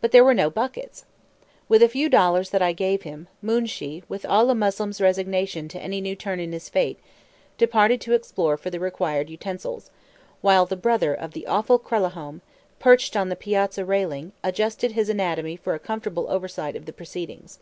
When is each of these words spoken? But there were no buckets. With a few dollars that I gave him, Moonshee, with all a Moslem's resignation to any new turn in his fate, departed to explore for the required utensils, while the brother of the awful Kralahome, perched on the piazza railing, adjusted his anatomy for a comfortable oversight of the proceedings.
But 0.00 0.12
there 0.12 0.24
were 0.24 0.32
no 0.32 0.48
buckets. 0.48 1.04
With 1.68 1.82
a 1.82 1.88
few 1.90 2.08
dollars 2.08 2.48
that 2.48 2.62
I 2.62 2.72
gave 2.72 3.02
him, 3.02 3.28
Moonshee, 3.42 4.02
with 4.08 4.24
all 4.24 4.48
a 4.48 4.54
Moslem's 4.54 5.02
resignation 5.02 5.68
to 5.68 5.78
any 5.82 6.00
new 6.00 6.16
turn 6.16 6.40
in 6.40 6.52
his 6.52 6.70
fate, 6.70 6.98
departed 7.58 8.00
to 8.00 8.14
explore 8.14 8.56
for 8.56 8.70
the 8.70 8.80
required 8.80 9.28
utensils, 9.28 9.90
while 10.40 10.64
the 10.64 10.76
brother 10.76 11.12
of 11.12 11.32
the 11.32 11.46
awful 11.46 11.78
Kralahome, 11.78 12.40
perched 12.78 13.14
on 13.18 13.28
the 13.28 13.36
piazza 13.36 13.84
railing, 13.84 14.32
adjusted 14.42 14.92
his 14.92 15.10
anatomy 15.10 15.56
for 15.56 15.74
a 15.74 15.78
comfortable 15.78 16.24
oversight 16.30 16.74
of 16.74 16.86
the 16.86 16.92
proceedings. 16.94 17.58